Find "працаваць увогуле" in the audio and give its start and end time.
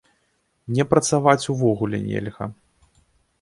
0.93-1.97